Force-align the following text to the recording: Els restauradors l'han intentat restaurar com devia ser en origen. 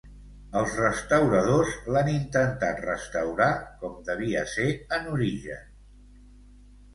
Els 0.59 0.71
restauradors 0.83 1.75
l'han 1.95 2.09
intentat 2.13 2.81
restaurar 2.85 3.51
com 3.83 4.01
devia 4.09 4.43
ser 4.55 4.67
en 4.99 5.07
origen. 5.19 5.71